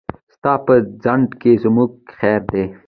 [0.35, 0.73] ستا په
[1.03, 2.65] ځنډ کې زموږ خير دی.